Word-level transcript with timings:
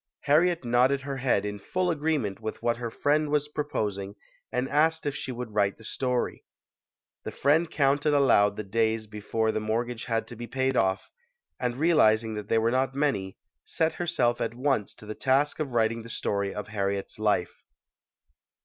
Harriet 0.21 0.65
nodded 0.65 1.01
her 1.01 1.17
head 1.17 1.45
in 1.45 1.59
full 1.59 1.91
agreement 1.91 2.39
with 2.39 2.59
what 2.63 2.77
her 2.77 2.89
friend 2.89 3.29
was 3.29 3.47
proposing 3.47 4.15
and 4.51 4.67
asked 4.67 5.05
if 5.05 5.15
she 5.15 5.31
would 5.31 5.51
write 5.53 5.77
the 5.77 5.83
story. 5.83 6.43
The 7.23 7.29
friend 7.29 7.69
counted 7.69 8.11
aloud 8.11 8.55
the 8.55 8.63
days 8.63 9.05
before 9.05 9.51
the 9.51 9.59
mortgage 9.59 10.05
had 10.05 10.27
to 10.29 10.35
be 10.35 10.47
paid 10.47 10.75
off 10.75 11.11
and, 11.59 11.75
realizing 11.75 12.33
that 12.33 12.47
they 12.47 12.57
were 12.57 12.71
not 12.71 12.95
many, 12.95 13.37
set 13.63 13.93
herself 13.93 14.41
at 14.41 14.55
once 14.55 14.95
to 14.95 15.05
the 15.05 15.13
task 15.13 15.59
of 15.59 15.69
writing 15.73 16.01
the 16.01 16.09
story 16.09 16.51
of 16.51 16.69
Harriet's 16.69 17.19
life. 17.19 17.61